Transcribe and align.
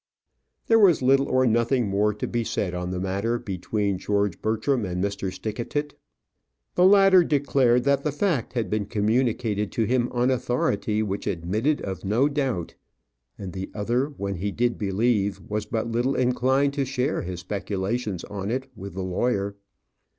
There 0.65 0.79
was 0.79 1.03
little 1.03 1.27
or 1.27 1.45
nothing 1.45 1.87
more 1.87 2.11
to 2.11 2.25
be 2.27 2.43
said 2.43 2.73
on 2.73 2.89
the 2.89 2.99
matter 2.99 3.37
between 3.37 3.99
George 3.99 4.41
Bertram 4.41 4.83
and 4.83 4.97
Mr. 5.03 5.31
Stickatit. 5.31 5.93
The 6.73 6.87
latter 6.87 7.23
declared 7.23 7.83
that 7.83 8.01
the 8.03 8.11
fact 8.11 8.53
had 8.53 8.67
been 8.67 8.87
communicated 8.87 9.71
to 9.73 9.83
him 9.83 10.09
on 10.11 10.31
authority 10.31 11.03
which 11.03 11.27
admitted 11.27 11.81
of 11.81 12.03
no 12.03 12.27
doubt; 12.27 12.73
and 13.37 13.53
the 13.53 13.69
other, 13.75 14.07
when 14.17 14.37
he 14.37 14.51
did 14.51 14.79
believe, 14.79 15.39
was 15.47 15.67
but 15.67 15.85
little 15.91 16.15
inclined 16.15 16.73
to 16.73 16.83
share 16.85 17.21
his 17.21 17.41
speculations 17.41 18.23
on 18.23 18.49
it 18.49 18.71
with 18.75 18.95
the 18.95 19.03
lawyer. 19.03 19.55